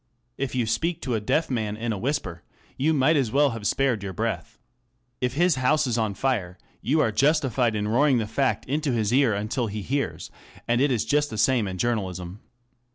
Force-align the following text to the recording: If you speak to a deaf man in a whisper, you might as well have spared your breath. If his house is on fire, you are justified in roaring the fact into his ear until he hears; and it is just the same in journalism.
If 0.35 0.55
you 0.55 0.65
speak 0.65 0.99
to 1.03 1.13
a 1.13 1.19
deaf 1.21 1.51
man 1.51 1.77
in 1.77 1.93
a 1.93 1.97
whisper, 1.99 2.41
you 2.75 2.91
might 2.91 3.15
as 3.15 3.31
well 3.31 3.51
have 3.51 3.67
spared 3.67 4.01
your 4.01 4.13
breath. 4.13 4.57
If 5.21 5.35
his 5.35 5.57
house 5.57 5.85
is 5.85 5.95
on 5.95 6.15
fire, 6.15 6.57
you 6.81 6.99
are 7.01 7.11
justified 7.11 7.75
in 7.75 7.87
roaring 7.87 8.17
the 8.17 8.25
fact 8.25 8.65
into 8.65 8.93
his 8.93 9.13
ear 9.13 9.35
until 9.35 9.67
he 9.67 9.83
hears; 9.83 10.31
and 10.67 10.81
it 10.81 10.89
is 10.89 11.05
just 11.05 11.29
the 11.29 11.37
same 11.37 11.67
in 11.67 11.77
journalism. 11.77 12.41